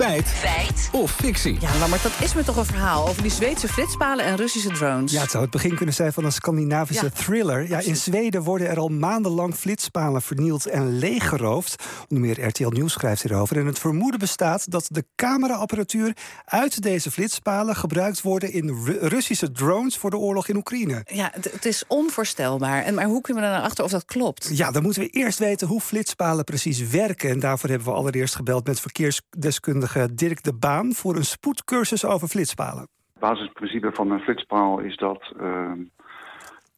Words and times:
Feit. 0.00 0.28
Feit. 0.28 0.88
Of 0.92 1.10
fictie. 1.10 1.56
Ja, 1.60 1.78
Lammert, 1.78 2.02
dat 2.02 2.12
is 2.22 2.34
me 2.34 2.44
toch 2.44 2.56
een 2.56 2.64
verhaal 2.64 3.08
over 3.08 3.22
die 3.22 3.30
Zweedse 3.30 3.68
flitspalen 3.68 4.24
en 4.24 4.36
Russische 4.36 4.68
drones. 4.68 5.12
Ja, 5.12 5.20
het 5.20 5.30
zou 5.30 5.42
het 5.42 5.52
begin 5.52 5.74
kunnen 5.76 5.94
zijn 5.94 6.12
van 6.12 6.24
een 6.24 6.32
Scandinavische 6.32 7.04
Ja, 7.04 7.10
thriller. 7.10 7.68
Ja, 7.68 7.78
in 7.78 7.96
Zweden 7.96 8.42
worden 8.42 8.68
er 8.68 8.78
al 8.78 8.88
maandenlang 8.88 9.54
flitspalen 9.54 10.22
vernield 10.22 10.66
en 10.66 10.98
leeggeroofd. 10.98 11.84
Onder 12.08 12.26
meer 12.28 12.46
RTL 12.46 12.68
Nieuws 12.68 12.92
schrijft 12.92 13.22
hierover. 13.22 13.56
En 13.56 13.66
het 13.66 13.78
vermoeden 13.78 14.20
bestaat 14.20 14.70
dat 14.70 14.86
de 14.90 15.04
cameraapparatuur 15.16 16.16
uit 16.44 16.82
deze 16.82 17.10
flitspalen 17.10 17.76
gebruikt 17.76 18.22
worden 18.22 18.52
in 18.52 18.68
Ru- 18.84 18.98
Russische 19.08 19.52
drones 19.52 19.96
voor 19.96 20.10
de 20.10 20.16
oorlog 20.16 20.48
in 20.48 20.56
Oekraïne. 20.56 21.04
Ja, 21.06 21.30
het, 21.34 21.52
het 21.52 21.64
is 21.64 21.84
onvoorstelbaar. 21.86 22.82
En, 22.82 22.94
maar 22.94 23.04
hoe 23.06 23.20
kunnen 23.20 23.42
we 23.42 23.48
er 23.48 23.54
nou 23.54 23.66
achter 23.66 23.84
of 23.84 23.90
dat 23.90 24.04
klopt? 24.04 24.48
Ja, 24.52 24.70
dan 24.70 24.82
moeten 24.82 25.02
we 25.02 25.08
eerst 25.08 25.38
weten 25.38 25.66
hoe 25.66 25.80
flitspalen 25.80 26.44
precies 26.44 26.78
werken. 26.88 27.30
En 27.30 27.40
daarvoor 27.40 27.68
hebben 27.68 27.88
we 27.88 27.94
allereerst 27.94 28.34
gebeld 28.34 28.66
met 28.66 28.80
verkeersdeskundige 28.80 29.88
Dirk 30.14 30.42
de 30.42 30.54
Baan 30.54 30.92
voor 30.92 31.16
een 31.16 31.24
spoedcursus 31.24 32.04
over 32.04 32.28
flitspalen. 32.28 32.80
Het 32.80 33.18
basisprincipe 33.18 33.92
van 33.92 34.10
een 34.10 34.20
flitspaal 34.20 34.78
is 34.78 34.96
dat 34.96 35.32
ehm, 35.40 35.80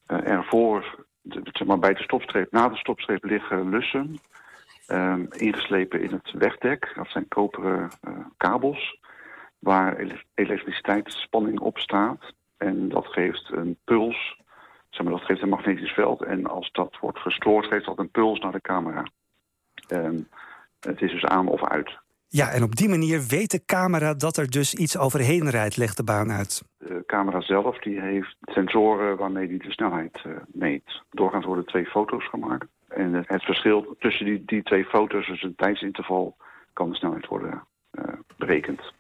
eh, 0.06 0.26
er 0.28 0.44
voor, 0.44 1.04
de, 1.20 1.40
zeg 1.52 1.66
maar 1.66 1.78
bij 1.78 1.94
de 1.94 2.02
stopstreep, 2.02 2.52
na 2.52 2.68
de 2.68 2.76
stopstreep 2.76 3.24
liggen 3.24 3.68
lussen. 3.68 4.18
ehm, 4.86 5.24
ingeslepen 5.30 6.02
in 6.02 6.10
het 6.12 6.32
wegdek. 6.32 6.92
Dat 6.94 7.08
zijn 7.08 7.28
koperen 7.28 7.90
eh, 8.00 8.12
kabels 8.36 8.98
waar 9.58 9.96
ele- 9.96 10.22
elektriciteitsspanning 10.34 11.60
op 11.60 11.78
staat. 11.78 12.32
En 12.56 12.88
dat 12.88 13.06
geeft 13.06 13.50
een 13.52 13.78
puls, 13.84 14.36
zeg 14.90 15.02
maar, 15.06 15.12
dat 15.12 15.24
geeft 15.24 15.42
een 15.42 15.48
magnetisch 15.48 15.92
veld. 15.92 16.22
En 16.22 16.46
als 16.46 16.70
dat 16.72 16.96
wordt 17.00 17.18
verstoord, 17.18 17.66
geeft 17.66 17.84
dat 17.86 17.98
een 17.98 18.10
puls 18.10 18.40
naar 18.40 18.52
de 18.52 18.60
camera. 18.60 19.02
Ehm, 19.88 20.20
het 20.80 21.02
is 21.02 21.10
dus 21.12 21.24
aan 21.24 21.48
of 21.48 21.64
uit. 21.64 21.98
Ja, 22.34 22.50
en 22.50 22.62
op 22.62 22.76
die 22.76 22.88
manier 22.88 23.20
weet 23.28 23.50
de 23.50 23.64
camera 23.64 24.14
dat 24.14 24.36
er 24.36 24.50
dus 24.50 24.74
iets 24.74 24.98
overheen 24.98 25.50
rijdt, 25.50 25.76
legt 25.76 25.96
de 25.96 26.04
baan 26.04 26.30
uit. 26.30 26.62
De 26.78 27.02
camera 27.06 27.40
zelf 27.40 27.78
die 27.78 28.00
heeft 28.00 28.36
sensoren 28.40 29.16
waarmee 29.16 29.48
die 29.48 29.58
de 29.58 29.72
snelheid 29.72 30.20
eh, 30.24 30.32
meet. 30.46 31.02
Doorgaans 31.10 31.44
worden 31.44 31.66
twee 31.66 31.86
foto's 31.86 32.28
gemaakt. 32.28 32.66
En 32.88 33.14
het, 33.14 33.44
verschil 33.44 33.96
tussen 33.98 34.24
die, 34.24 34.42
die 34.44 34.62
twee 34.62 34.84
foto's, 34.84 35.26
dus 35.26 35.42
een 35.42 35.54
tijdsinterval, 35.54 36.36
kan 36.72 36.88
de 36.88 36.96
snelheid 36.96 37.26
worden 37.26 37.64
eh, 37.90 38.04
berekend. 38.36 38.92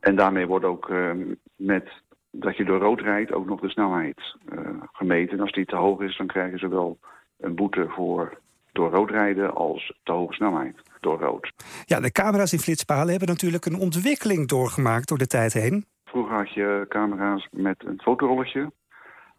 En 0.00 0.16
daarmee 0.16 0.46
wordt 0.46 0.64
ook 0.64 0.88
eh, 0.90 1.10
met 1.56 1.88
dat 2.30 2.56
je 2.56 2.64
door 2.64 2.80
rood 2.80 3.00
rijdt 3.00 3.32
ook 3.32 3.46
nog 3.46 3.60
de 3.60 3.70
snelheid 3.70 4.36
gemeten. 4.92 5.36
En 5.36 5.42
als 5.42 5.52
die 5.52 5.66
te 5.66 5.76
hoog 5.76 6.00
is, 6.00 6.16
dan 6.16 6.26
krijgen 6.26 6.58
ze 6.58 6.68
wel 6.68 6.98
een 7.38 7.54
boete 7.54 7.88
voor 7.88 8.38
door 8.72 8.90
rood 8.90 9.10
rijden 9.10 9.54
als 9.54 9.98
te 10.02 10.12
hoge 10.12 10.32
snelheid 10.32 10.82
door 11.00 11.20
rood. 11.20 11.52
Ja, 11.84 12.00
de 12.00 12.12
camera's 12.12 12.52
in 12.52 12.58
flitspalen 12.58 13.10
hebben 13.10 13.28
natuurlijk 13.28 13.66
een 13.66 13.78
ontwikkeling 13.78 14.48
doorgemaakt 14.48 15.08
door 15.08 15.18
de 15.18 15.26
tijd 15.26 15.52
heen. 15.52 15.84
Vroeger 16.04 16.36
had 16.36 16.52
je 16.52 16.86
camera's 16.88 17.48
met 17.50 17.84
een 17.86 18.00
fotorolletje. 18.02 18.72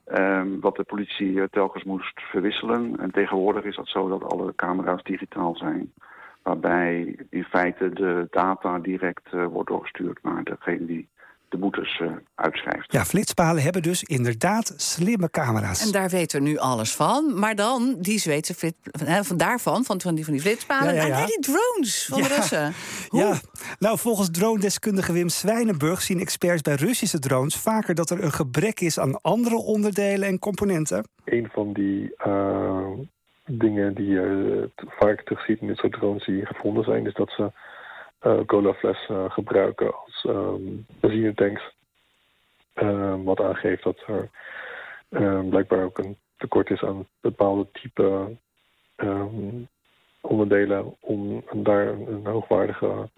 ehm, 0.06 0.60
wat 0.60 0.76
de 0.76 0.84
politie 0.84 1.42
eh, 1.42 1.48
telkens 1.52 1.84
moest 1.84 2.22
verwisselen. 2.22 3.00
En 3.00 3.12
tegenwoordig 3.12 3.64
is 3.64 3.76
dat 3.76 3.88
zo 3.88 4.10
dat 4.10 4.24
alle 4.24 4.56
camera's 4.56 5.04
digitaal 5.04 5.56
zijn. 5.56 5.94
Waarbij 6.42 7.16
in 7.30 7.44
feite 7.44 7.90
de 7.90 8.28
data 8.30 8.80
direct 8.80 9.34
eh, 9.34 9.46
wordt 9.46 9.70
doorgestuurd 9.70 10.24
naar 10.24 10.44
degene 10.44 10.86
die 10.86 11.10
de 11.54 11.60
boetes 11.60 12.00
eh, 12.00 12.12
uitschrijft. 12.36 12.92
Ja, 12.92 13.06
flitspalen 13.06 13.64
hebben 13.64 13.82
dus 13.82 14.04
inderdaad 14.04 14.74
slimme 14.78 15.30
camera's. 15.30 15.86
En 15.86 15.92
daar 15.92 16.10
weten 16.10 16.42
we 16.42 16.48
nu 16.48 16.58
alles 16.58 16.96
van. 16.96 17.40
Maar 17.40 17.56
dan 17.56 17.96
die 18.00 18.20
Zweedse 18.20 18.54
flit, 18.54 18.76
van 19.22 19.38
daarvan, 19.38 19.84
van, 19.84 20.02
van, 20.02 20.16
die, 20.16 20.24
van 20.24 20.34
die 20.34 20.42
flitspalen. 20.42 20.94
Ja, 20.94 21.02
ja, 21.02 21.08
ja. 21.08 21.20
En 21.20 21.26
die 21.26 21.40
drones 21.40 22.06
van 22.06 22.22
de. 22.22 22.28
Russen. 22.28 22.74
Hoe? 23.08 23.20
Ja, 23.20 23.40
nou 23.80 23.98
volgens 23.98 24.32
drone-deskundige 24.32 25.14
Wim 25.14 25.30
Zwijnenburg 25.30 26.02
zien 26.02 26.20
experts 26.20 26.62
bij 26.62 26.76
Russische 26.76 27.20
drones 27.20 27.56
vaker 27.56 27.96
dat 27.96 28.10
er 28.10 28.24
een 28.24 28.32
gebrek 28.32 28.80
is 28.80 29.00
aan 29.00 29.22
andere 29.22 29.56
onderdelen 29.56 30.28
en 30.28 30.40
componenten. 30.40 31.08
een 31.26 31.50
van 31.54 31.74
die 31.74 32.14
eh, 32.18 32.88
dingen 33.46 33.94
die 33.94 34.08
je 34.08 34.70
vaak 35.00 35.22
terugziet 35.22 35.62
in 35.62 35.68
dit 35.68 35.78
soort 35.78 35.94
drones 35.94 36.26
die 36.26 36.46
gevonden 36.46 36.84
zijn, 36.84 37.06
is 37.06 37.14
dat 37.14 37.30
ze 37.30 37.52
eh 38.24 38.46
colaflessen 38.46 39.32
gebruiken 39.32 39.96
als 40.06 40.26
ehm 40.26 40.62
benzinetanks. 41.00 41.62
Ehm, 42.74 43.24
wat 43.24 43.42
aangeeft 43.42 43.84
dat 43.84 44.04
er 44.08 44.30
ehm, 45.10 45.50
blijkbaar 45.50 45.84
ook 45.84 45.98
een 45.98 46.18
tekort 46.38 46.70
is 46.70 46.84
aan 46.84 47.08
bepaalde 47.22 47.68
type 47.72 48.38
onderdelen 50.22 50.96
om 51.00 51.44
daar 51.54 51.88
een 51.88 52.26
hoogwaardige 52.26 53.10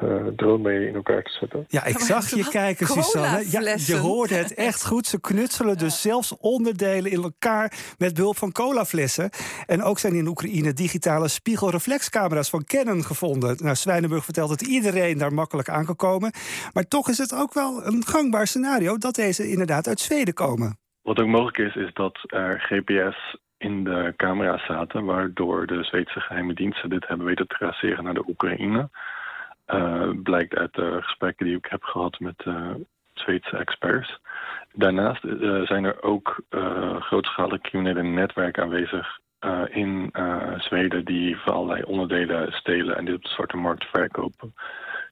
eh, 0.00 0.26
drone 0.36 0.62
mee 0.62 0.88
in 0.88 0.94
elkaar 0.94 1.22
te 1.22 1.30
zetten. 1.30 1.64
Ja, 1.68 1.84
ik 1.84 1.98
zag 1.98 2.30
je 2.30 2.48
kijken, 2.48 2.86
Susanne. 2.86 3.44
Ja, 3.50 3.76
je 3.86 3.96
hoorde 3.96 4.34
het 4.34 4.54
echt 4.54 4.86
goed. 4.86 5.06
Ze 5.06 5.20
knutselen 5.20 5.78
dus 5.78 6.00
zelfs 6.00 6.36
onderdelen 6.36 7.10
in 7.10 7.22
elkaar 7.22 7.72
met 7.98 8.14
behulp 8.14 8.36
van 8.36 8.52
colaflessen. 8.52 9.30
En 9.66 9.82
ook 9.82 9.98
zijn 9.98 10.14
in 10.14 10.26
Oekraïne 10.26 10.72
digitale 10.72 11.28
spiegelreflexcamera's 11.28 12.50
van 12.50 12.64
Canon 12.64 13.04
gevonden. 13.04 13.56
Nou, 13.62 13.74
Zwijnenburg 13.74 14.24
vertelt 14.24 14.48
dat 14.48 14.62
iedereen 14.62 15.18
daar 15.18 15.32
makkelijk 15.32 15.68
aan 15.68 15.84
kan 15.84 15.96
komen. 15.96 16.32
Maar 16.72 16.88
toch 16.88 17.08
is 17.08 17.18
het 17.18 17.34
ook 17.34 17.54
wel 17.54 17.86
een 17.86 18.04
gangbaar 18.06 18.46
scenario 18.46 18.98
dat 18.98 19.14
deze 19.14 19.50
inderdaad 19.50 19.88
uit 19.88 20.00
Zweden 20.00 20.34
komen. 20.34 20.78
Wat 21.02 21.18
ook 21.18 21.26
mogelijk 21.26 21.58
is, 21.58 21.74
is 21.74 21.92
dat 21.92 22.18
er 22.26 22.60
GPS 22.60 23.36
in 23.58 23.84
de 23.84 24.12
camera's 24.16 24.66
zaten, 24.66 25.04
waardoor 25.04 25.66
de 25.66 25.84
Zweedse 25.84 26.20
geheime 26.20 26.54
diensten 26.54 26.90
dit 26.90 27.08
hebben 27.08 27.26
weten 27.26 27.46
te 27.46 27.56
traceren 27.56 28.04
naar 28.04 28.14
de 28.14 28.28
Oekraïne. 28.28 28.90
Eh, 29.64 30.08
blijkt 30.22 30.54
uit 30.56 30.74
de 30.74 30.98
gesprekken 31.02 31.46
die 31.46 31.56
ik 31.56 31.66
heb 31.68 31.82
gehad 31.82 32.18
met 32.18 32.42
eh, 32.44 32.70
Zweedse 33.14 33.56
experts. 33.56 34.18
Daarnaast 34.72 35.24
eh, 35.24 35.60
zijn 35.60 35.84
er 35.84 36.02
ook 36.02 36.42
grootschalige 36.98 37.60
criminele 37.60 38.02
netwerken 38.02 38.62
aanwezig 38.62 39.18
in 39.68 40.12
Zweden 40.56 41.04
die 41.04 41.36
voor 41.36 41.52
allerlei 41.52 41.82
onderdelen 41.82 42.52
stelen 42.52 42.96
en 42.96 43.04
dit 43.04 43.14
op 43.14 43.22
de 43.22 43.28
zwarte 43.28 43.56
markt 43.56 43.84
verkopen. 43.84 44.54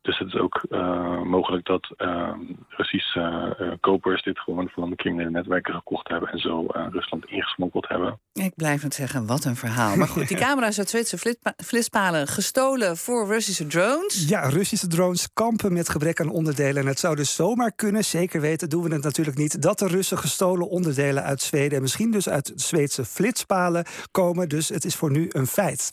Dus 0.02 0.18
het 0.18 0.28
is 0.28 0.40
ook 0.40 0.62
eh, 0.70 1.22
mogelijk 1.22 1.66
dat 1.66 1.92
eh, 1.96 2.32
Russische 2.68 3.20
eh, 3.58 3.72
kopers 3.80 4.22
dit 4.22 4.38
gewoon 4.38 4.68
van 4.68 4.90
de 4.90 4.96
criminele 4.96 5.30
netwerken 5.30 5.74
gekocht 5.74 6.08
hebben 6.08 6.28
en 6.28 6.38
zo 6.38 6.66
eh, 6.66 6.86
Rusland 6.90 7.26
ingesmokkeld 7.26 7.88
hebben. 7.88 8.20
Ik 8.32 8.52
blijf 8.56 8.82
het 8.82 8.94
zeggen, 8.94 9.26
wat 9.26 9.44
een 9.44 9.56
verhaal. 9.56 9.96
Maar 9.96 10.08
goed, 10.08 10.28
die 10.28 10.36
camera's 10.46 10.78
uit 10.78 10.88
Zweedse 10.90 11.18
flitpa- 11.18 11.54
flitspalen 11.56 12.26
gestolen 12.26 12.96
voor 12.96 13.26
Russische 13.26 13.66
drones. 13.66 14.28
Ja, 14.28 14.48
Russische 14.48 14.86
drones 14.86 15.28
kampen 15.32 15.72
met 15.72 15.88
gebrek 15.88 16.20
aan 16.20 16.30
onderdelen. 16.30 16.82
En 16.82 16.88
het 16.88 16.98
zou 16.98 17.16
dus 17.16 17.34
zomaar 17.34 17.72
kunnen, 17.72 18.04
zeker 18.04 18.40
weten 18.40 18.68
doen 18.68 18.82
we 18.82 18.92
het 18.94 19.02
natuurlijk 19.02 19.36
niet... 19.36 19.62
dat 19.62 19.78
de 19.78 19.86
Russen 19.86 20.18
gestolen 20.18 20.68
onderdelen 20.68 21.22
uit 21.22 21.40
Zweden... 21.42 21.76
en 21.76 21.82
misschien 21.82 22.10
dus 22.10 22.28
uit 22.28 22.52
Zweedse 22.54 23.04
flitspalen 23.04 23.84
komen. 24.10 24.48
Dus 24.48 24.68
het 24.68 24.84
is 24.84 24.96
voor 24.96 25.10
nu 25.10 25.26
een 25.28 25.46
feit. 25.46 25.90